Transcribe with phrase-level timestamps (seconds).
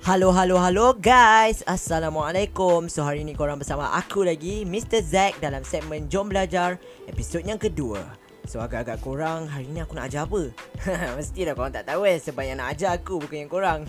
[0.00, 5.04] Halo, halo, halo guys Assalamualaikum So hari ni korang bersama aku lagi Mr.
[5.04, 8.00] Zack dalam segmen Jom Belajar Episod yang kedua
[8.48, 10.56] So agak-agak korang hari ni aku nak ajar apa?
[11.20, 13.80] Mestilah korang tak tahu eh Sebab yang nak ajar aku bukan yang korang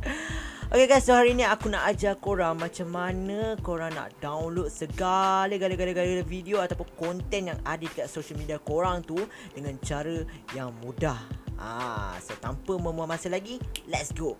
[0.72, 6.24] Okay guys, so hari ni aku nak ajar korang Macam mana korang nak download segala-gala-gala
[6.24, 9.20] video Ataupun konten yang ada dekat social media korang tu
[9.52, 10.24] Dengan cara
[10.56, 11.20] yang mudah
[11.54, 14.34] Ah, so tanpa membuang masa lagi, let's go.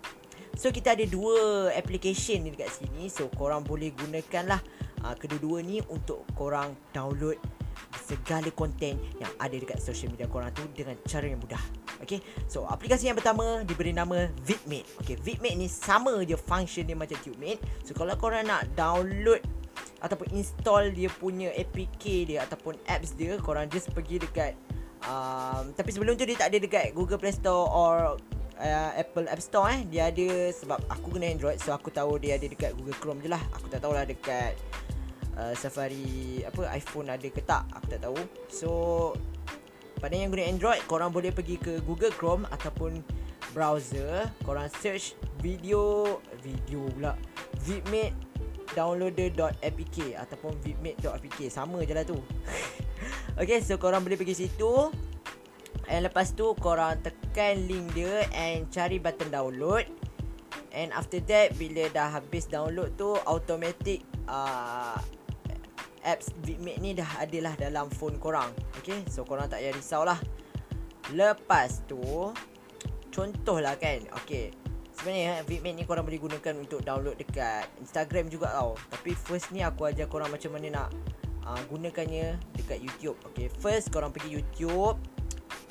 [0.55, 3.11] So kita ada dua application ni dekat sini.
[3.11, 4.61] So korang boleh gunakan lah
[5.03, 7.35] uh, Kedua-dua ni untuk korang download
[8.07, 11.59] Segala konten yang ada dekat social media korang tu Dengan cara yang mudah.
[11.99, 12.23] Okay?
[12.47, 14.87] So aplikasi yang pertama diberi nama VidMate.
[15.03, 17.59] Okay VidMate ni sama je function dia macam TubeMate.
[17.83, 19.43] So kalau korang nak download
[19.99, 24.53] Ataupun install dia punya APK dia Ataupun apps dia Korang just pergi dekat
[25.07, 28.19] um, Tapi sebelum tu dia tak ada dekat Google Play Store Or
[28.59, 29.81] uh, Apple App Store eh.
[29.87, 33.29] Dia ada sebab aku guna Android so aku tahu dia ada dekat Google Chrome je
[33.31, 33.41] lah.
[33.55, 34.55] Aku tak tahulah dekat
[35.35, 37.67] uh, Safari apa iPhone ada ke tak.
[37.75, 38.19] Aku tak tahu.
[38.51, 38.69] So
[39.99, 43.01] pada yang guna Android korang boleh pergi ke Google Chrome ataupun
[43.55, 44.27] browser.
[44.43, 47.15] Korang search video video pula
[47.63, 48.15] vidmate
[48.75, 52.19] downloader.apk ataupun vidmate.apk sama je lah tu.
[53.35, 54.87] Okay so korang boleh pergi situ
[55.85, 59.85] And lepas tu korang tekan link dia and cari button download.
[60.75, 64.99] And after that bila dah habis download tu automatic uh,
[66.03, 68.51] apps VidMate ni dah adalah dalam phone korang.
[68.81, 70.19] Okay so korang tak payah risau lah.
[71.13, 72.33] Lepas tu
[73.13, 74.03] contohlah kan.
[74.25, 74.51] Okay
[74.95, 78.75] sebenarnya VidMate ni korang boleh gunakan untuk download dekat Instagram juga tau.
[78.89, 80.89] Tapi first ni aku ajar korang macam mana nak
[81.45, 83.15] uh, gunakannya dekat YouTube.
[83.31, 84.99] Okay first korang pergi YouTube.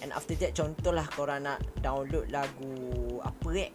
[0.04, 2.76] And after that contohlah korang nak download lagu
[3.24, 3.72] apa eh?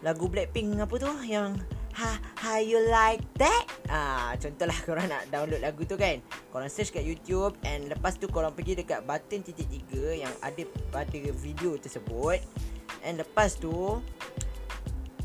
[0.00, 1.60] Lagu Blackpink apa tu yang
[1.92, 3.68] Ha, how you like that?
[3.92, 6.24] Ah, contohlah korang nak download lagu tu kan.
[6.48, 10.64] Korang search kat YouTube and lepas tu korang pergi dekat button titik tiga yang ada
[10.88, 12.40] pada video tersebut.
[13.04, 14.00] And lepas tu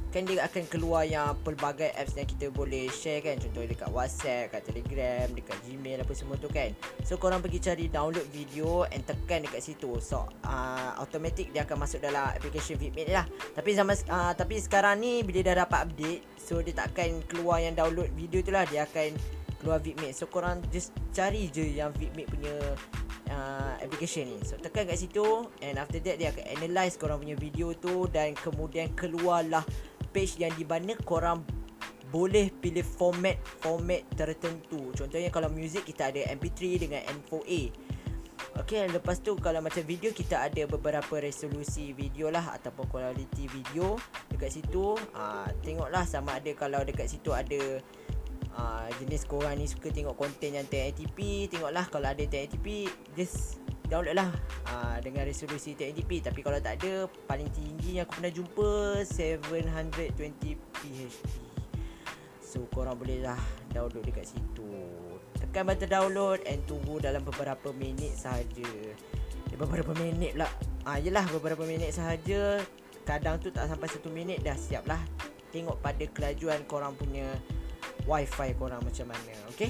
[0.08, 4.56] kan dia akan keluar yang pelbagai apps yang kita boleh share kan contoh dekat WhatsApp,
[4.56, 6.72] kat Telegram, dekat Gmail apa semua tu kan.
[7.04, 10.00] So korang pergi cari download video and tekan dekat situ.
[10.00, 13.28] So uh, automatic dia akan masuk dalam application VidMate lah.
[13.54, 17.60] Tapi zaman uh, tapi sekarang ni bila dah dapat update, so dia tak akan keluar
[17.60, 19.14] yang download video tu lah, dia akan
[19.60, 20.16] keluar VidMate.
[20.16, 22.56] So korang just cari je yang VidMate punya
[23.32, 24.40] uh, application ni.
[24.44, 28.34] So tekan kat situ and after that dia akan analyse korang punya video tu dan
[28.36, 29.64] kemudian keluarlah
[30.12, 31.44] page yang di mana korang
[32.08, 34.96] boleh pilih format format tertentu.
[34.96, 37.62] Contohnya kalau music kita ada MP3 dengan M4A.
[38.58, 44.02] Okay, lepas tu kalau macam video kita ada beberapa resolusi video lah ataupun quality video
[44.34, 44.98] dekat situ.
[45.14, 47.84] Ah, tengoklah sama ada kalau dekat situ ada
[48.58, 54.18] uh, jenis korang ni suka tengok konten yang 1080p, tengoklah kalau ada 1080p just download
[54.18, 54.30] lah.
[54.68, 58.70] Uh, dengan resolusi 1080p tapi kalau tak ada paling tinggi yang aku pernah jumpa
[59.08, 60.86] 720p HD
[62.48, 63.38] so korang boleh lah
[63.76, 64.72] download dekat situ.
[65.38, 68.72] Tekan button download and tunggu dalam beberapa minit sahaja.
[69.52, 70.48] Eh, beberapa minit pula.
[70.88, 72.64] Ah yelah beberapa minit sahaja.
[73.04, 75.00] Kadang tu tak sampai satu minit dah siap lah.
[75.52, 77.28] Tengok pada kelajuan korang punya
[78.08, 79.70] wifi korang macam mana okay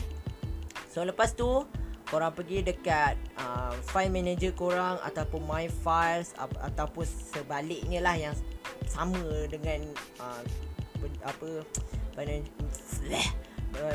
[0.88, 1.66] so lepas tu
[2.08, 8.36] korang pergi dekat uh, file manager korang ataupun my files ataupun sebaliknya lah yang
[8.88, 9.20] sama
[9.52, 9.84] dengan
[10.24, 10.42] uh,
[11.28, 11.68] apa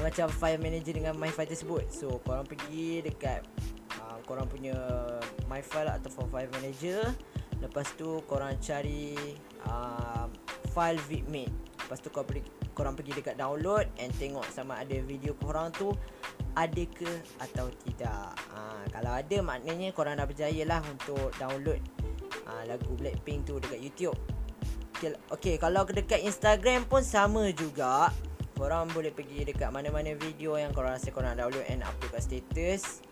[0.04, 1.88] macam file manager dengan my file tersebut.
[1.90, 3.42] So korang pergi dekat
[3.98, 4.76] uh, korang punya
[5.48, 7.00] my file ataupun file manager.
[7.58, 9.16] Lepas tu korang cari
[9.66, 10.28] uh,
[10.74, 15.36] file vidmate lepas tu korang pergi korang pergi dekat download and tengok sama ada video
[15.36, 15.92] korang tu
[16.52, 17.08] ada ke
[17.40, 18.36] atau tidak.
[18.52, 21.80] Ha, Kalau ada maknanya korang dah berjaya lah untuk download
[22.44, 24.16] ha, lagu Blackpink tu dekat YouTube.
[24.92, 28.12] Okay, okay, kalau dekat Instagram pun sama juga.
[28.52, 33.02] Korang boleh pergi dekat mana-mana video yang korang rasa korang download and upload kat status.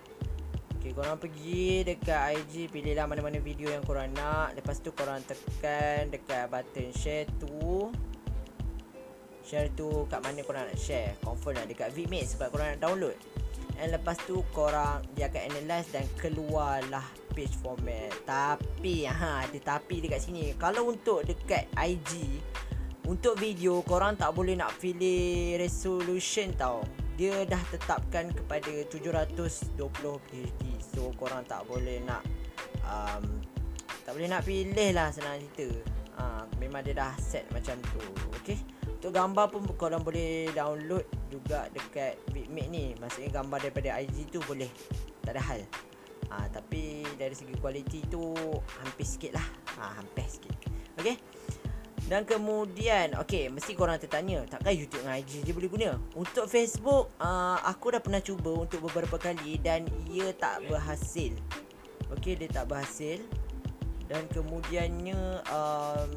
[0.78, 4.54] Okay, korang pergi dekat IG Pilihlah mana-mana video yang korang nak.
[4.54, 7.90] Lepas tu korang tekan dekat button share tu
[9.50, 11.18] Share tu kat mana korang nak share.
[11.26, 13.18] Confirm lah dekat VidMate sebab korang nak download.
[13.82, 17.02] And lepas tu korang Dia akan analyse dan keluarlah
[17.34, 18.14] page format.
[18.22, 20.54] Tapi ha, Ada tapi dekat sini.
[20.54, 22.38] Kalau untuk dekat IG
[23.10, 26.86] Untuk video korang tak boleh nak pilih resolution tau.
[27.18, 30.30] Dia dah tetapkan kepada 720p
[30.94, 32.22] So korang tak boleh nak
[32.86, 33.42] um,
[34.06, 35.74] Tak boleh nak pilih lah senang cerita.
[36.22, 37.98] Ha, Memang dia dah set macam tu
[38.38, 42.84] Okay Untuk gambar pun korang boleh download juga dekat Bitmate ni.
[43.00, 44.68] Maksudnya gambar daripada IG tu boleh.
[45.24, 45.60] Tak ada hal.
[46.28, 48.36] Ha, Tapi dari segi kualiti tu
[48.84, 49.46] Hampir sikit lah.
[49.80, 50.54] Ha, Hampir sikit.
[51.00, 51.16] Okay
[52.10, 55.90] dan kemudian Okay Mesti korang tertanya Takkan YouTube dengan IG je boleh guna?
[56.18, 61.30] Untuk Facebook uh, Aku dah pernah cuba Untuk beberapa kali Dan ia tak berhasil.
[62.18, 63.22] Okay dia tak berhasil.
[64.10, 66.10] Dan kemudiannya um,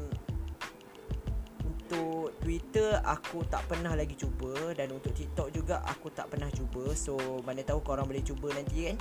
[1.94, 6.90] Untuk Twitter Aku tak pernah lagi cuba Dan untuk TikTok juga Aku tak pernah cuba
[6.98, 7.14] So
[7.46, 8.98] mana tahu korang boleh cuba nanti kan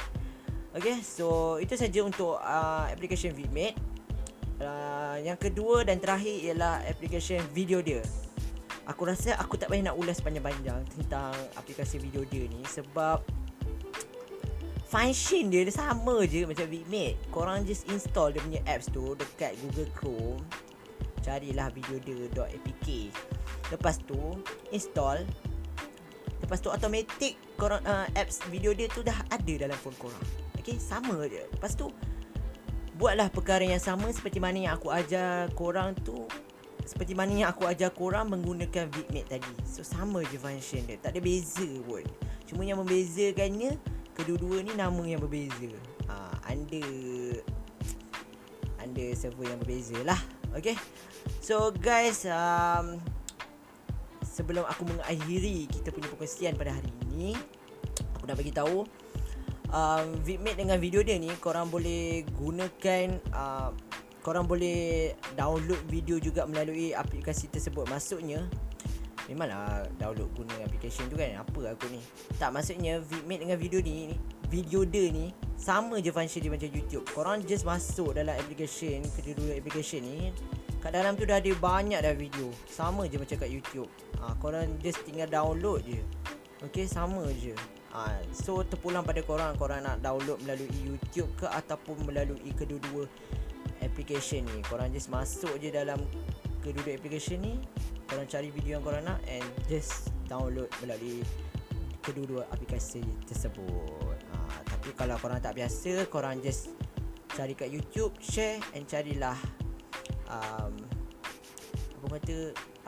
[0.77, 3.93] Okay so Itu saja untuk uh, Application VidMate
[4.63, 7.99] Uh, yang kedua dan terakhir ialah aplikasi video dia.
[8.87, 13.25] Aku rasa aku tak payah nak ulas panjang-panjang tentang aplikasi video dia ni sebab
[14.87, 17.17] function dia, dia sama je macam Vidmate.
[17.33, 20.39] Korang just install dia punya apps tu dekat Google Chrome.
[21.23, 22.87] Carilah videodia.apk.
[23.71, 24.19] Lepas tu
[24.75, 25.23] install.
[26.43, 30.23] Lepas tu automatic korang uh, apps video dia tu dah ada dalam phone korang.
[30.59, 31.47] Okay, sama je.
[31.55, 31.87] Lepas tu
[32.93, 36.29] buatlah perkara yang sama seperti mana yang aku ajar korang tu
[36.83, 41.17] seperti mana yang aku ajar korang menggunakan Vidmate tadi so sama je function dia tak
[41.17, 42.03] ada beza pun
[42.45, 43.79] cuma yang membezakannya
[44.13, 45.73] kedua-dua ni nama yang berbeza
[46.11, 46.83] ha, anda
[48.77, 50.19] anda server yang berbeza lah
[50.53, 50.77] okay
[51.43, 53.03] so guys um,
[54.23, 57.35] sebelum aku mengakhiri kita punya perkongsian pada hari ini
[58.15, 58.87] aku nak bagi tahu
[59.67, 63.75] um, Vidmate dengan video dia ni korang boleh gunakan uh,
[64.23, 67.91] korang boleh download video juga melalui aplikasi tersebut.
[67.91, 68.47] Maksudnya
[69.27, 71.43] memanglah download guna aplikasi tu kan?
[71.43, 71.99] Apa aku ni?
[72.39, 74.15] Tak maksudnya Vidmate dengan video ni
[74.47, 77.03] video dia ni sama je function dia macam YouTube.
[77.11, 80.31] Korang just masuk dalam aplikasi kedua-dua aplikasi ni
[80.83, 82.51] kat dalam tu dah ada banyak dah video.
[82.67, 83.87] Sama je macam kat YouTube.
[84.19, 86.03] Ha, korang just tinggal download je.
[86.59, 87.55] Okay sama je.
[87.95, 93.05] Ha, So terpulang pada korang Korang nak download melalui YouTube ke Ataupun melalui kedua-dua
[93.85, 94.59] application ni.
[94.65, 96.01] Korang just masuk je dalam
[96.65, 97.61] kedua-dua application ni
[98.09, 101.21] Korang cari video yang korang nak And just download melalui
[102.03, 104.17] kedua-dua aplikasi tersebut.
[104.35, 106.73] Ha, Tapi kalau korang tak biasa Korang just
[107.37, 109.37] cari kat YouTube Share and carilah
[110.33, 110.73] um,
[112.01, 112.37] Apa kata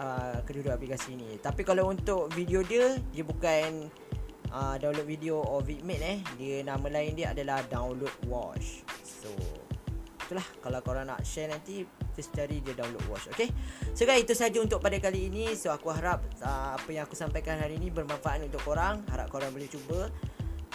[0.02, 1.38] uh, kedua-dua aplikasi ni.
[1.40, 3.88] Tapi kalau untuk video dia Dia bukan
[4.52, 6.18] uh, download video or vidmate eh.
[6.36, 8.84] Dia nama lain dia adalah download watch.
[9.04, 9.30] So
[10.26, 10.46] itulah.
[10.60, 13.52] Kalau korang nak share nanti just cari dia download watch okay?
[13.92, 15.54] So guys itu saja untuk pada kali ini.
[15.54, 19.06] So aku harap uh, apa yang aku sampaikan hari ini bermanfaat untuk korang.
[19.12, 20.10] Harap korang boleh cuba.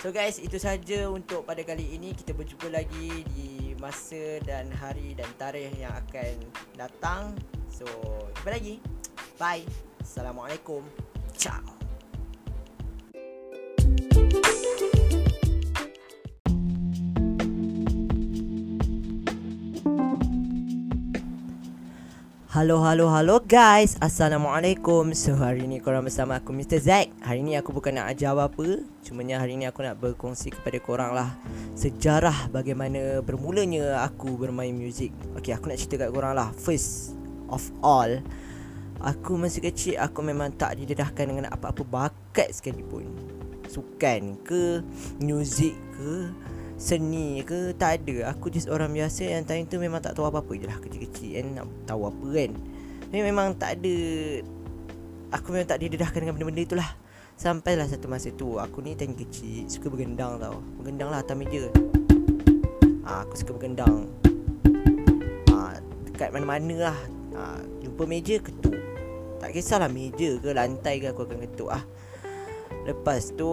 [0.01, 2.17] So guys itu saja untuk pada kali ini.
[2.17, 6.37] Kita berjumpa lagi di masa dan hari dan tarikh yang akan
[6.77, 7.32] datang.
[7.73, 7.88] So
[8.37, 8.77] jumpa lagi.
[9.41, 9.65] Bye.
[10.05, 10.85] Assalamualaikum.
[11.35, 11.70] Ciao
[22.61, 23.97] Halo halo halo guys.
[24.05, 25.17] Assalamualaikum.
[25.17, 26.77] So hari ni korang bersama aku Mr.
[26.77, 27.09] Zack.
[27.25, 28.85] Hari ni aku bukan nak ajar apa-apa.
[29.01, 31.41] Cumanya hari ni aku nak berkongsi kepada korang lah
[31.73, 35.09] Sejarah bagaimana bermulanya aku bermain muzik.
[35.41, 36.53] Okay aku nak cerita kat korang lah.
[36.53, 37.17] First
[37.49, 38.21] of all
[39.00, 43.09] Aku masa kecil aku memang tak didedahkan dengan apa-apa bakat sekalipun.
[43.73, 44.85] Sukan ke
[45.17, 46.29] Muzik ke
[46.81, 47.77] seni ke?
[47.77, 48.33] Tak ada.
[48.33, 50.81] Aku just orang biasa yang time tu memang tak tahu apa-apa je lah.
[50.81, 52.51] Kecil-kecil kan nak tahu apa kan.
[53.13, 53.97] Tapi memang tak ada
[55.31, 56.89] aku memang tak didedahkan dengan benda-benda itulah
[57.37, 60.65] sampailah satu masa tu aku ni time kecil suka bergendang tau.
[60.81, 61.69] Bergendang lah atas meja.
[63.05, 64.09] Ha, aku suka bergendang.
[65.53, 66.99] Ha, dekat mana-mana lah.
[67.37, 68.81] Ha, jumpa meja ketuk.
[69.37, 71.85] Tak kisahlah meja ke lantai ke aku akan ketuk ah
[72.90, 73.47] Lepas tu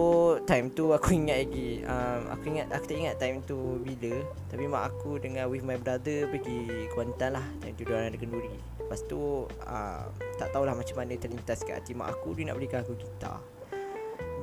[0.50, 1.86] Time tu aku ingat lagi.
[1.86, 4.26] Um, Aku ingat Aku tak ingat time tu Bila.
[4.50, 7.46] Tapi mak aku Dengan with my brother Pergi Kuantan lah.
[7.62, 8.58] Time tu diorang ada kenduri.
[8.82, 10.04] Lepas tu uh,
[10.42, 12.34] Tak tahulah macam mana Terlintas kat hati mak aku.
[12.34, 13.38] Dia nak belikan aku gitar.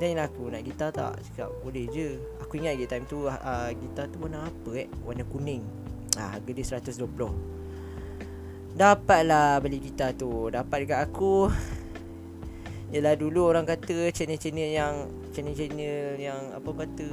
[0.00, 1.20] Dan aku Nak gitar tak?
[1.28, 2.16] Cakap boleh je.
[2.40, 4.88] Aku ingat lagi time tu uh, Gitar tu warna apa eh?
[5.04, 5.60] Warna kuning.
[6.16, 7.04] Uh, Harga dia 120
[8.76, 10.52] Dapatlah beli gitar tu.
[10.52, 11.48] Dapat dekat aku
[12.94, 14.94] Yelah dulu orang kata channel-channel yang
[15.34, 17.08] Channel-channel yang apa kata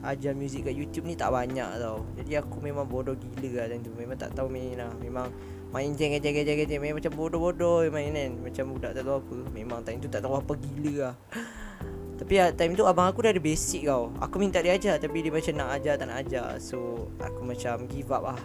[0.00, 2.08] Ajar muzik kat YouTube ni tak banyak tau.
[2.16, 3.92] Jadi aku memang bodoh gila lah time tu.
[3.92, 4.88] Memang tak tahu main lah.
[4.96, 5.28] Memang
[5.76, 6.80] main jeng jeng jeng jeng jeng.
[6.80, 8.32] Memang macam bodoh-bodoh main kan.
[8.40, 9.36] Macam budak tak tahu apa.
[9.52, 11.14] Memang time tu tak tahu apa gila lah.
[12.16, 14.08] Tapi ya, time tu abang aku dah ada basic tau.
[14.24, 16.56] Aku minta dia ajar Tapi dia macam nak ajar tak nak ajar.
[16.56, 18.40] So aku macam give up lah.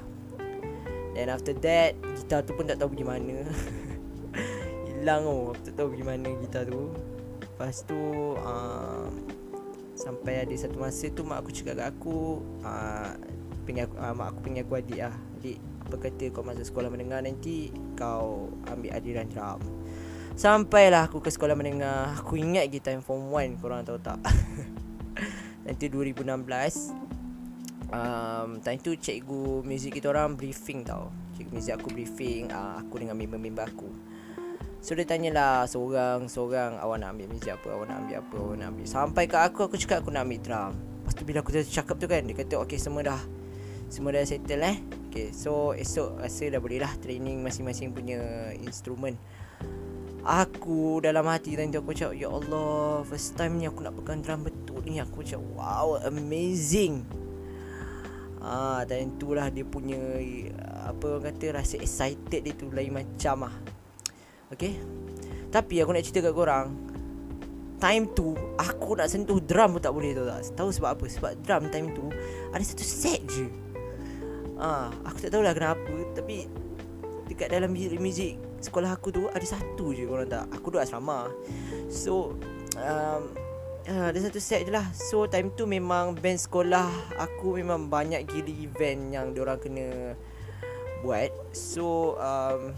[1.16, 3.40] Then after that Gitar tu pun tak tahu pergi mana
[5.06, 6.90] Hilang oh Aku tak tahu pergi mana gitar tu.
[7.38, 7.94] Lepas tu
[8.42, 9.06] uh,
[9.94, 13.14] Sampai ada satu masa tu Mak aku cakap kat aku uh,
[13.70, 15.14] pengen aku, uh, Mak aku pengen aku adik lah.
[15.38, 19.62] Adik apa kata kau masuk sekolah menengah nanti Kau ambil adiran drum.
[20.34, 22.18] Sampailah aku ke sekolah menengah.
[22.26, 24.18] Aku ingat kita time form 1 Korang tahu tak?
[25.70, 26.34] Nanti 2016
[27.94, 31.14] um, time tu cikgu muzik kita orang briefing tau.
[31.38, 34.15] Cikgu muzik aku briefing uh, Aku dengan member-member aku
[34.86, 38.68] So dia tanyalah seorang-seorang Awak nak ambil muzik apa, awak nak ambil apa, awak nak
[38.70, 40.74] ambil Sampai ke aku, aku cakap aku nak ambil drum.
[40.78, 43.22] Lepas tu bila aku cakap tu kan Dia kata okay semua dah
[43.90, 44.78] Semua dah settle eh?
[45.10, 49.18] Okay so esok rasa dah boleh lah Training masing-masing punya instrumen
[50.22, 54.46] Aku dalam hati tadi aku cakap Ya Allah First time ni aku nak pegang drum
[54.46, 55.02] betul ni.
[55.02, 57.06] Aku cakap wow amazing.
[58.46, 59.98] Ah, dan itulah dia punya
[60.86, 63.56] apa orang kata rasa excited dia tu lain macam ah.
[64.56, 64.80] Okay
[65.52, 66.68] Tapi aku nak cerita kat korang.
[67.76, 70.40] Time tu Aku nak sentuh drum pun tak boleh tahu tak.
[70.56, 71.06] Tahu sebab apa?
[71.12, 72.08] Sebab drum time tu
[72.56, 73.52] Ada satu set je.
[74.56, 76.48] Ah, Aku tak tahulah kenapa Tapi
[77.28, 80.48] Dekat dalam muzik Sekolah aku tu Ada satu je korang tak.
[80.56, 81.30] Aku duduk asrama.
[81.92, 82.34] So
[82.80, 83.22] um,
[83.86, 84.90] uh, ada satu set je lah.
[84.96, 86.90] So time tu memang band sekolah
[87.22, 90.18] Aku memang banyak gila event yang diorang kena
[91.06, 91.30] buat.
[91.54, 92.74] So um,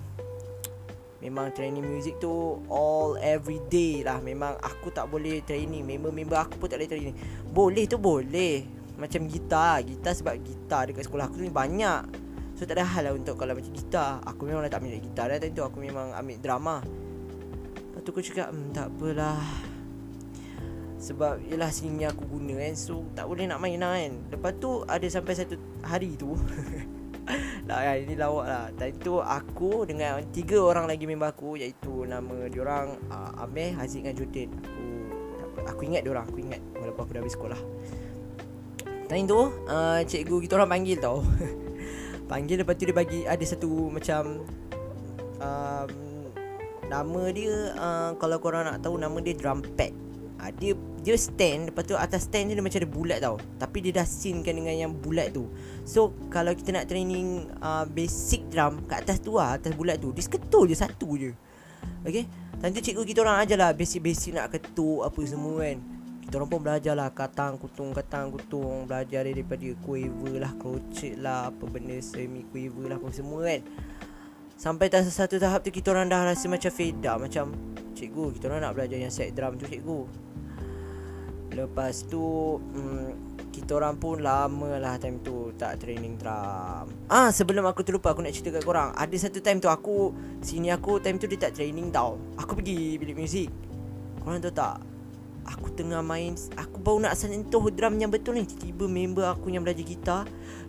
[1.18, 4.22] Memang training music tu all every day lah.
[4.22, 5.82] Memang aku tak boleh training.
[5.82, 7.16] Member-member aku pun tak boleh training.
[7.50, 8.70] Boleh tu boleh.
[9.02, 9.82] Macam gitar.
[9.82, 12.06] Gitar sebab gitar dekat sekolah aku ni banyak.
[12.54, 14.22] So tak ada hal lah untuk kalau macam gitar.
[14.30, 15.26] Aku memang tak ambil gitar.
[15.34, 16.76] Dah Time tu aku memang ambil drama.
[16.86, 19.42] Lepas tu aku cakap hmm, tak apalah.
[21.02, 22.74] Sebab ialah sini aku guna kan.
[22.78, 24.14] So tak boleh nak main lah kan.
[24.30, 26.38] Lepas tu ada sampai satu hari tu
[27.68, 28.66] lah kan ini lawak lah.
[28.80, 34.08] Time tu aku dengan tiga orang lagi member aku Iaitu nama diorang uh, Amir, Haziq
[34.08, 34.84] dengan Jodin Aku
[35.44, 37.60] apa, aku ingat diorang Aku ingat walaupun aku dah habis sekolah.
[39.08, 41.24] Time tu uh, cikgu kita orang panggil tau.
[42.28, 44.44] Panggil lepas tu dia bagi Ada satu macam
[45.40, 45.90] um,
[46.88, 49.96] Nama dia uh, Kalau korang nak tahu Nama dia drum pad
[50.44, 50.76] uh, Dia
[51.08, 53.40] dia stand Lepas tu atas stand dia, dia macam ada bulat tau.
[53.56, 54.08] Tapi dia dah
[54.44, 55.48] kan dengan yang bulat tu.
[55.88, 60.12] So kalau kita nak training uh, Basic drum Kat atas tu lah Atas bulat tu
[60.12, 61.32] Dia seketul je satu je.
[62.04, 62.28] Okay?
[62.60, 65.80] Nanti cikgu kita orang ajar lah Basic-basic nak ketuk Apa semua kan.
[66.28, 68.84] Kita orang pun belajar lah Katang kutung Katang kutung.
[68.84, 73.64] Belajar daripada Quiver lah Crochet lah Apa benda semi quiver lah Apa semua kan.
[74.60, 77.24] Sampai tak satu tahap tu Kita orang dah rasa macam fade up.
[77.24, 77.56] Macam
[77.98, 80.27] Cikgu kita orang nak belajar yang set drum tu cikgu
[81.56, 86.86] Lepas tu mm, Kita orang pun lama lah time tu Tak training drum.
[87.08, 88.92] Ah sebelum aku terlupa aku nak cerita kat korang.
[88.98, 90.12] Ada satu time tu aku
[90.44, 92.20] Sini aku time tu dia tak training tau.
[92.36, 93.50] Aku pergi bilik muzik.
[94.24, 94.78] Korang tahu tak?
[95.48, 98.44] Aku tengah main Aku baru nak sentuh drum yang betul ni.
[98.44, 100.24] Tiba-tiba member aku yang belajar gitar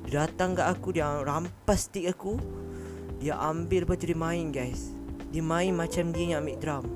[0.06, 2.38] Dia datang kat aku Dia rampas stick aku.
[3.18, 4.94] Dia ambil lepas tu dia main guys.
[5.34, 6.86] Dia main macam dia yang ambil drum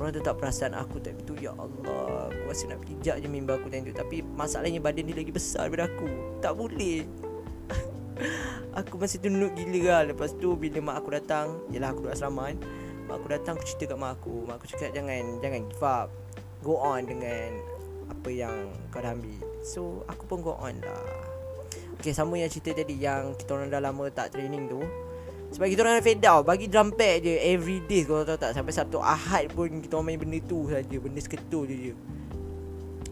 [0.00, 3.60] Korang tu tak perasaan aku time tu Ya Allah Aku rasa nak pijak je mimba
[3.60, 6.08] aku tu Tapi masalahnya badan dia lagi besar daripada aku.
[6.40, 7.04] Tak boleh.
[8.80, 10.00] Aku masih tunduk gila lah.
[10.08, 12.56] Lepas tu bila mak aku datang Yelah aku duduk asrama kan
[13.12, 14.34] Mak aku datang aku cerita kat mak aku.
[14.48, 16.08] Mak aku cakap jangan Jangan give up.
[16.64, 17.60] Go on dengan
[18.08, 19.36] Apa yang kau dah ambil.
[19.60, 21.12] So aku pun go on lah.
[22.00, 24.80] Okay sama yang cerita tadi Yang kita orang dah lama tak training tu
[25.50, 28.06] sebab kita orang fade out Bagi drum pad je Every day.
[28.06, 31.66] Kau tahu tak Sampai Sabtu Ahad pun Kita orang main benda tu saja Benda seketul
[31.66, 31.94] je je.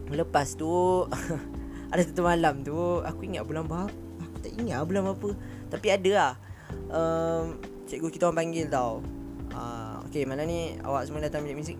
[0.07, 1.05] Lepas tu
[1.91, 3.91] Ada satu malam tu Aku ingat bulan berapa
[4.23, 5.29] Aku tak ingat bulan apa
[5.67, 6.33] Tapi ada lah.
[6.87, 9.03] Um, Cikgu kita orang panggil tau.
[9.51, 11.77] Uh, Okay mana ni Awak semua datang bilik muzik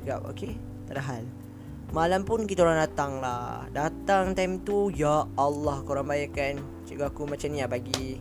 [0.00, 0.56] Cakap okay
[0.88, 1.24] Tak ada hal.
[1.88, 3.64] Malam pun kita orang datang lah.
[3.72, 6.60] Datang time tu Ya Allah korang bayangkan.
[6.84, 8.20] Cikgu aku macam ni lah bagi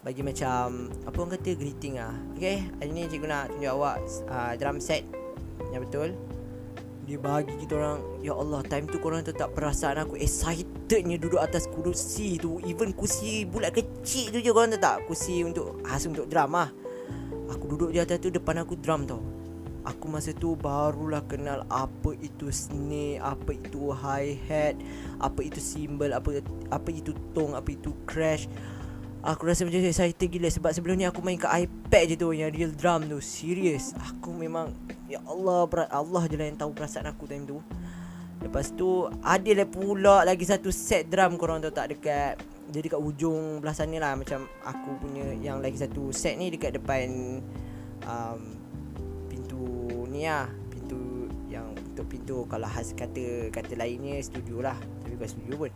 [0.00, 2.16] bagi macam apa orang kata greeting ah.
[2.36, 3.96] Okey, hari ni cikgu nak tunjuk awak
[4.32, 5.04] uh, drum set.
[5.70, 6.08] Yang betul.
[7.10, 11.42] Dia bagi kita orang Ya Allah Time tu korang tu tak perasaan aku Excitednya duduk
[11.42, 12.62] atas kursi tu.
[12.62, 16.70] Even kursi bulat kecil tu je Korang tak Kursi untuk Khas untuk drum lah
[17.50, 19.18] Aku duduk di atas tu Depan aku drum tau.
[19.90, 24.78] Aku masa tu barulah kenal Apa itu snare Apa itu hi-hat
[25.18, 28.46] Apa itu cymbal Apa apa itu tong Apa itu crash
[29.20, 32.50] Aku rasa macam excited gila Sebab sebelum ni aku main kat iPad je tu Yang
[32.56, 33.20] real drum tu.
[33.20, 34.72] Serius Aku memang
[35.12, 37.60] Ya Allah Allah je lah yang tahu perasaan aku time tu.
[38.40, 42.40] Lepas tu Ada lah pula lagi satu set drum Korang tahu tak dekat
[42.72, 44.16] Dia dekat ujung belah sana lah.
[44.16, 47.44] Macam aku punya Yang lagi satu set ni Dekat depan
[48.08, 48.40] um,
[49.28, 49.68] Pintu
[50.08, 50.48] ni lah.
[50.72, 54.80] Pintu Yang untuk pintu Kalau has kata Kata lainnya studio lah.
[55.04, 55.72] Tapi bukan studio pun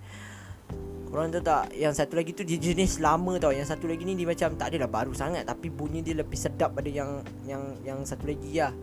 [1.14, 3.54] Korang tahu tak Yang satu lagi tu Dia jenis lama tau.
[3.54, 6.74] Yang satu lagi ni Dia macam tak adalah baru sangat Tapi bunyi dia lebih sedap
[6.74, 8.74] Pada yang Yang yang satu lagi lah.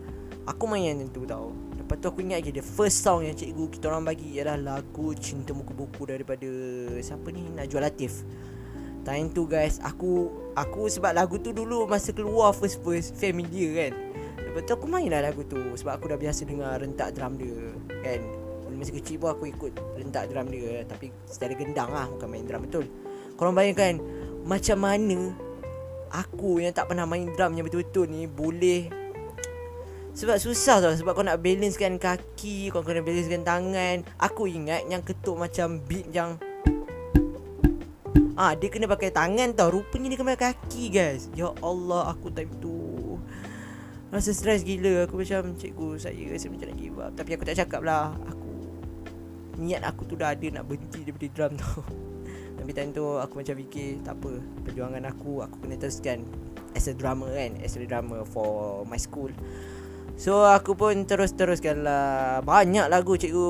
[0.48, 1.52] Aku main yang tu tau.
[1.76, 5.12] Lepas tu aku ingat lagi The first song yang cikgu kita orang bagi Ialah lagu
[5.12, 6.48] Cinta Muka Buku Daripada
[7.04, 7.52] Siapa ni?
[7.52, 8.24] Najwa Latif.
[9.04, 13.92] Time tu guys Aku Aku sebab lagu tu dulu Masa keluar first-first Familiar kan.
[14.40, 17.76] Lepas tu aku main lah lagu tu Sebab aku dah biasa dengar Rentak drum dia
[18.00, 18.41] Kan
[18.78, 22.62] masa kecil pun aku ikut rentak drum dia Tapi secara gendang lah Bukan main drum
[22.64, 22.84] betul.
[23.36, 23.98] Korang bayangkan
[24.44, 25.36] Macam mana
[26.12, 28.92] Aku yang tak pernah main drum yang betul-betul ni Boleh
[30.12, 33.96] Sebab susah tau Sebab kau nak balancekan kaki Kau kena balancekan tangan.
[34.20, 36.36] Aku ingat yang ketuk macam beat yang
[38.32, 39.68] Ah, dia kena pakai tangan tau.
[39.68, 41.28] Rupanya dia kena pakai kaki guys.
[41.36, 43.20] Ya Allah aku time tu
[44.08, 45.04] Rasa stres gila.
[45.04, 47.12] Aku macam Cikgu saya rasa macam nak give up.
[47.12, 48.16] Tapi aku tak cakap lah.
[48.28, 48.41] Aku
[49.58, 51.82] niat aku tu dah ada nak berhenti daripada drum tu.
[52.62, 56.22] Tapi time tu aku macam fikir tak apa Perjuangan aku aku kena teruskan
[56.78, 59.34] As a drummer kan As a drummer for my school.
[60.14, 62.38] So aku pun terus-teruskan lah.
[62.46, 63.48] Banyak lagu cikgu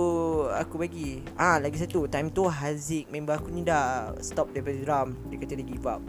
[0.57, 1.21] aku bagi.
[1.37, 5.09] Ah Lagi satu Time tu Haziq member aku ni dah Stop daripada drum.
[5.29, 6.01] Dia kata dia give up.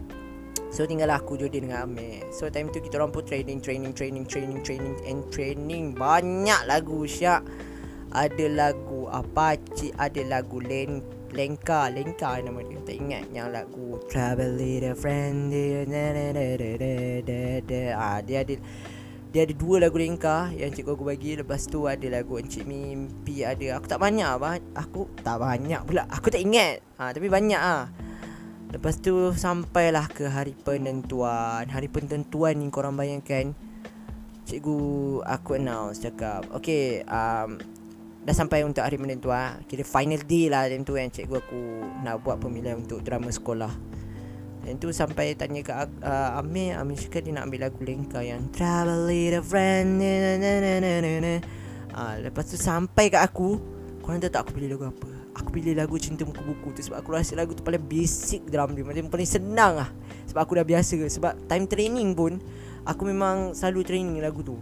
[0.71, 2.23] So tinggal aku Jodin dengan Amir.
[2.31, 7.03] So time tu kita orang pun training Training Training Training Training And training Banyak lagu
[7.03, 7.43] Syak
[8.13, 11.01] ada lagu Apache ada lagu Len
[11.34, 15.82] Lenka Lenka nama dia tak ingat yang lagu Travel Little Friend dia
[17.98, 18.55] ah dia ada
[19.34, 21.34] dia ada dua lagu Lenka yang cikgu aku bagi.
[21.34, 26.05] Lepas tu ada lagu Encik Mimpi ada aku tak banyak apa aku tak banyak pula
[26.05, 26.86] aku tak ingat.
[27.01, 27.89] Ah tapi banyak ah.
[28.70, 31.65] Lepas tu sampailah ke hari penentuan.
[31.65, 33.58] Hari penentuan ni korang bayangkan
[34.45, 37.58] cikgu aku announce cakap okay um,
[38.23, 41.62] dah sampai untuk hari menentuan Kira final day lah Time tu kan cikgu aku
[42.03, 43.71] Nak buat pemilihan untuk drama sekolah.
[44.63, 48.47] Dan tu sampai tanya ke uh, Amir Amir cakap dia nak ambil lagu Lengka Yang
[48.55, 51.33] Travel little friend na, na, na, na, na, na.
[51.91, 53.59] Uh, Lepas tu sampai ke aku
[53.99, 55.12] Korang tahu tak aku pilih lagu apa?
[55.36, 58.71] Aku pilih lagu Cinta Muka Buku tu Sebab aku rasa lagu tu paling basic drum
[58.71, 59.89] dia Macam paling senang lah.
[60.31, 62.39] Sebab aku dah biasa Sebab time training pun
[62.88, 64.55] Aku memang selalu training lagu tu.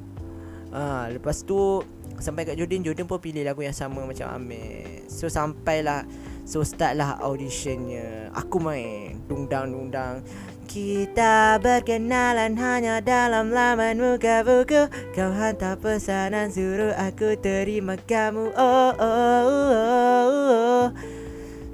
[0.74, 1.86] Uh, Lepas tu
[2.22, 5.10] Sampai kat Jordan Jordan pun pilih lagu yang sama macam Amir.
[5.10, 6.06] So sampailah
[6.42, 8.34] So start lah auditionnya.
[8.34, 9.22] Aku main.
[9.30, 10.26] Dungdang
[10.72, 14.88] kita berkenalan hanya dalam laman muka buku.
[15.12, 18.56] Kau hantar pesanan suruh aku terima kamu.
[18.56, 20.86] Oh oh oh oh, oh.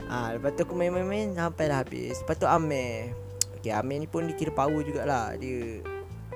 [0.10, 2.18] Ah, Lepas tu aku main-main-main sampai dah habis.
[2.26, 3.14] Lepas tu Amir.
[3.62, 5.38] Okay Amir ni pun dikira power jugalah.
[5.38, 5.82] Dia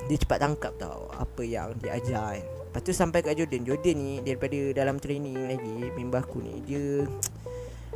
[0.10, 3.68] Dia cepat tangkap tau Apa yang dia ajar kan Lepas tu sampai kat Jordan.
[3.68, 7.04] Jordan ni daripada dalam training lagi Member aku ni Dia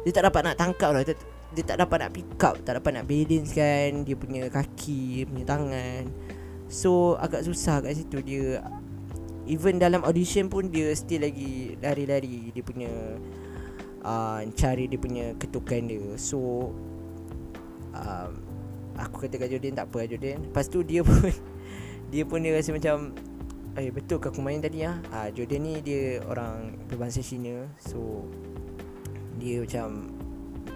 [0.03, 0.99] Dia tak dapat nak tangkap lah.
[1.07, 1.15] Dia,
[1.55, 4.03] dia tak dapat nak pick up Tak dapat nak balance kan.
[4.03, 6.03] Dia punya kaki Dia punya tangan.
[6.67, 8.19] So agak susah kat situ.
[8.19, 8.67] Dia
[9.47, 12.51] Even dalam audition pun Dia still lagi Lari-lari.
[12.51, 12.91] Dia punya
[14.03, 16.03] uh, Cari dia punya ketukan dia.
[16.19, 16.75] So
[17.95, 18.27] uh,
[18.99, 20.51] Aku kata kat Jordan Tak apa Jordan.
[20.51, 21.31] Lepas tu dia pun
[22.11, 23.15] Dia pun dia rasa macam
[23.75, 24.95] Eh betul ke aku main tadi ah?
[25.11, 27.67] Ah Jordan ni dia orang berbangsa Cina.
[27.75, 28.23] So
[29.35, 30.15] dia macam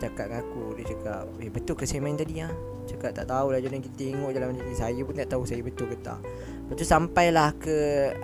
[0.03, 2.51] cakap dengan aku dia cakap eh betul ke saya main tadi ah?
[2.91, 4.75] Cakap tak tahulah Jordan kita tengok jalan macam ni.
[4.75, 6.19] Saya pun tak tahu saya betul ke tak.
[6.67, 7.77] Lepas tu sampailah ke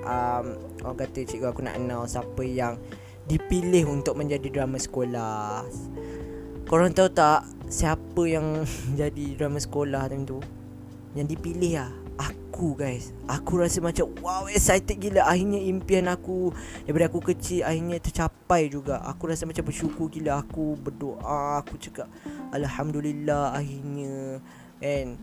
[0.03, 0.45] um,
[0.83, 2.75] orang kata cikgu aku nak announce siapa yang
[3.31, 5.63] dipilih untuk menjadi drama sekolah.
[6.67, 8.67] Korang tahu tak siapa yang
[8.99, 10.43] jadi drama sekolah time tu?
[11.15, 13.11] Yang dipilih ah aku guys.
[13.27, 15.27] Aku rasa macam wow excited gila.
[15.27, 16.55] Akhirnya impian aku
[16.87, 19.03] Daripada aku kecil akhirnya tercapai juga.
[19.03, 20.39] Aku rasa macam bersyukur gila.
[20.39, 22.07] Aku berdoa Aku cakap
[22.55, 24.39] Alhamdulillah akhirnya.
[24.79, 25.19] And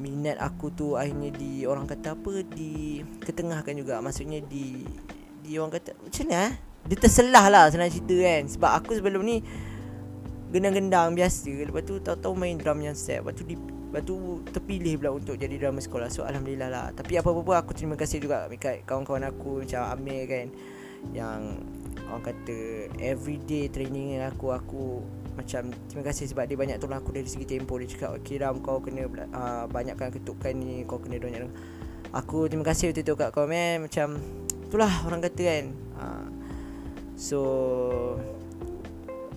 [0.00, 4.00] Minat aku tu akhirnya di Orang kata apa Di Ketengahkan juga.
[4.00, 4.84] Maksudnya di
[5.44, 6.52] Di orang kata Macam mana eh?
[6.80, 8.42] Dia terselah lah senang cerita kan.
[8.48, 9.44] Sebab aku sebelum ni
[10.50, 11.46] Gendang-gendang biasa.
[11.46, 13.22] Lepas tu tahu-tahu main drum yang set.
[13.22, 13.54] Lepas tu di
[13.90, 16.06] Lepas tu terpilih pula untuk jadi drama sekolah.
[16.08, 16.86] So Alhamdulillah lah.
[16.94, 20.46] Tapi apa-apa aku terima kasih juga Dekat kawan-kawan aku macam Amir kan
[21.10, 21.40] Yang
[22.06, 22.58] orang kata
[23.02, 24.82] Everyday training aku Aku
[25.34, 28.62] macam terima kasih sebab dia banyak tolong aku dari segi tempo Dia cakap okay Ram
[28.62, 31.50] kau kena uh, banyakkan ketukan ni Kau kena banyak
[32.14, 34.18] Aku terima kasih waktu tu kat kau man Macam
[34.70, 35.64] itulah orang kata kan.
[35.98, 36.26] Uh,
[37.20, 38.16] So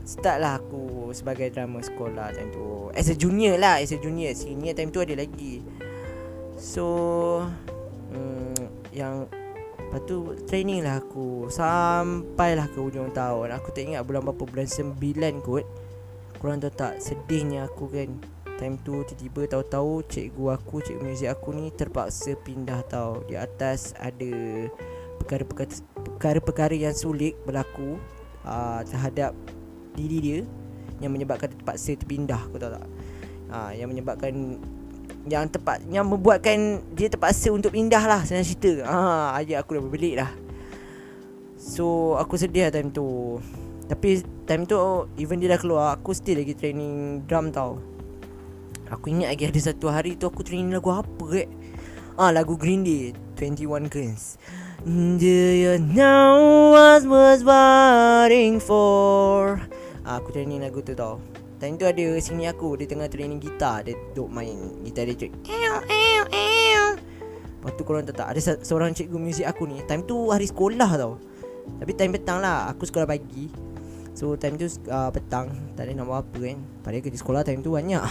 [0.03, 2.91] Start lah aku sebagai drama sekolah time tu.
[2.91, 4.35] As a junior lah As a junior.
[4.35, 5.63] Senior time tu ada lagi.
[6.59, 7.47] So
[8.11, 9.31] hmm, Yang
[9.93, 10.17] Lepas tu
[10.49, 11.53] training lah aku.
[11.53, 13.53] Sampailah ke hujung tahun.
[13.53, 15.65] Aku tak ingat bulan berapa Bulan 9 kot.
[16.41, 18.09] Korang tahu tak Sedihnya aku kan.
[18.57, 23.21] Time tu tiba-tiba tahu-tahu Cikgu aku Cikgu muzik aku ni Terpaksa pindah tau.
[23.29, 24.33] Di atas ada
[25.21, 28.01] Perkara-perkara yang sulit berlaku
[28.49, 29.37] uh, Terhadap
[29.93, 30.39] Diri dia
[30.99, 32.86] Yang menyebabkan terpaksa terpindah Kau tahu tak
[33.53, 34.34] uh, Yang menyebabkan
[35.23, 38.84] yang tepat yang membuatkan dia terpaksa untuk pindah lah senang cerita.
[38.84, 40.32] Ha ayat aku dah berbelit lah.
[41.56, 43.39] So aku sedih lah time tu.
[43.88, 44.75] Tapi time tu
[45.15, 47.79] even dia dah keluar aku still lagi training drum tau.
[48.91, 51.47] Aku ingat lagi ada satu hari tu aku training lagu apa ke?
[52.19, 54.36] Ah lagu Green Day 21 Guns.
[54.84, 55.23] Do
[55.56, 59.63] you know what was waiting for?
[60.03, 61.23] Ah, aku training lagu tu tau.
[61.63, 63.87] Time tu ada sini aku Dia tengah training gitar.
[63.87, 66.85] Dia duk main Gitar dia cik Ew ew ew.
[66.99, 70.91] Lepas tu korang tahu tak Ada seorang cikgu muzik aku ni Time tu hari sekolah
[70.99, 71.15] tau.
[71.79, 73.47] Tapi time petang lah Aku sekolah pagi.
[74.11, 75.55] So time tu uh, petang.
[75.79, 76.59] Tak ada nak buat apa kan.
[76.83, 78.03] Padahal kerja sekolah time tu banyak.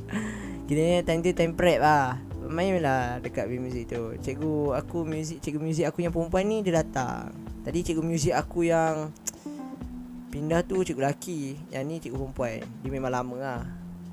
[0.66, 2.18] Kira time tu time prep lah.
[2.50, 4.18] Main lah dekat muzik tu.
[4.18, 7.30] Cikgu aku muzik Cikgu muzik aku yang perempuan ni Dia datang.
[7.62, 9.14] Tadi cikgu muzik aku yang
[10.30, 11.58] Pindah tu cikgu lelaki.
[11.74, 12.62] Yang ni cikgu perempuan.
[12.86, 13.62] Dia memang lama lah.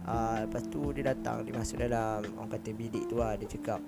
[0.07, 3.83] Uh, Lepas tu dia datang Dia masuk dalam Orang kata bilik tu lah Dia cakap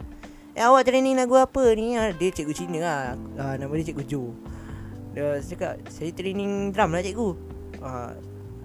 [0.51, 1.95] Eh awak training lagu apa ni?
[1.95, 3.03] Ah, Dia cikgu Cina lah.
[3.39, 4.35] Uh, Nama dia cikgu Jo.
[5.15, 7.29] Dia cakap Saya training drum lah cikgu.
[7.79, 8.11] Uh,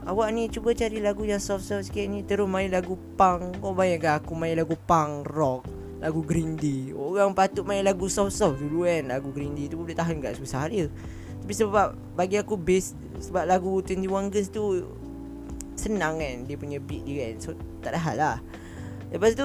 [0.05, 3.63] Awak ni cuba cari lagu yang soft-soft sikit ni Terus main lagu punk.
[3.63, 5.63] Kau bayangkan aku main lagu punk rock
[6.03, 6.91] Lagu Green Day.
[6.91, 9.15] Orang patut main lagu soft-soft dulu kan.
[9.15, 10.91] Lagu Green Day tu boleh tahan kat susah dia
[11.45, 14.81] Tapi sebab bagi aku base sebab lagu 21 Girls tu
[15.77, 17.35] Senang kan Dia punya beat dia kan.
[17.37, 17.53] So
[17.85, 18.37] tak ada hal lah.
[19.13, 19.45] Lepas tu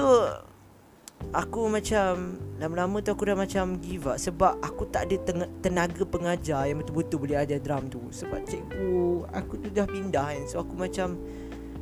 [1.36, 4.16] Aku macam Lama-lama tu aku dah macam give up.
[4.16, 8.00] Sebab aku tak ada tenaga pengajar Yang betul-betul boleh ajar drum tu.
[8.08, 10.44] Sebab cikgu Aku tu dah pindah kan.
[10.48, 11.20] So aku macam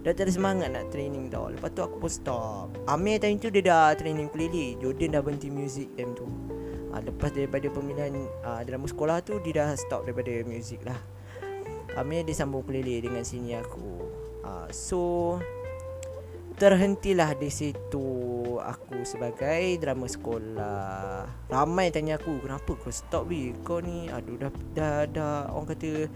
[0.03, 1.51] Dah tak ada semangat nak training tau.
[1.51, 2.75] Lepas tu aku pun stop.
[2.91, 6.27] Amir time tu dia dah training ukulele Jordan dah berhenti music time tu
[6.93, 8.13] ha, Lepas daripada pemilihan
[8.45, 10.99] uh, Dalam sekolah tu Dia dah stop daripada music lah.
[11.97, 14.07] Amir dia sambung ukulele dengan sini aku.
[14.45, 15.01] Uh, So
[16.59, 18.07] Terhentilah di situ
[18.59, 21.27] Aku sebagai drama sekolah.
[21.47, 23.55] Ramai tanya aku Kenapa kau stop bi?
[23.63, 26.11] Kau ni Aduh dah Dah, dah Orang kata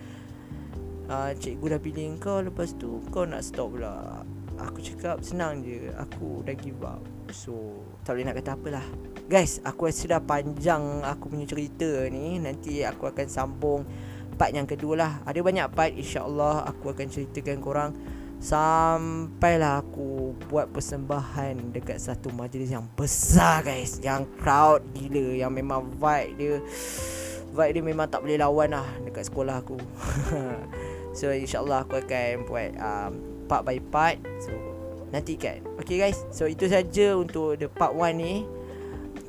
[1.07, 4.27] uh, Cikgu dah pilih kau Lepas tu Kau nak stop pula.
[4.59, 7.03] Aku cakap Senang je Aku dah give up.
[7.31, 12.37] So Tak boleh nak kata apalah Guys Aku rasa dah panjang Aku punya cerita ni.
[12.37, 13.89] Nanti aku akan sambung
[14.37, 15.13] part yang kedua lah.
[15.25, 17.91] Ada banyak part insyaAllah aku akan ceritakan korang.
[18.45, 24.05] Sampailah aku buat persembahan dekat satu majlis yang besar guys.
[24.05, 26.55] Yang crowd gila Yang memang vibe dia
[27.57, 29.81] Vibe dia memang tak boleh lawan lah dekat sekolah aku.
[31.17, 33.13] So insyaAllah aku akan buat um,
[33.49, 34.21] part by part.
[34.45, 34.53] So
[35.09, 35.65] nantikan.
[35.81, 36.21] Okay guys.
[36.29, 38.45] So itu saja untuk the part 1 ni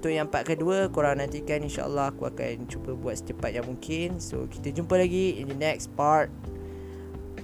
[0.04, 4.20] untuk yang part kedua korang nantikan insyaallah aku akan cuba buat secepat yang mungkin.
[4.20, 6.28] So kita jumpa lagi in the next part.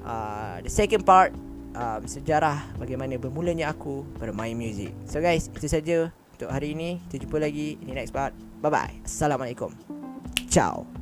[0.03, 1.31] Uh, the second part
[1.71, 6.99] um, sejarah bagaimana bermulanya aku bermain muzik so guys itu saja untuk hari ini.
[7.07, 8.35] Kita jumpa lagi in the next part.
[8.59, 9.71] Bye bye assalamualaikum.
[10.51, 10.98] Ciao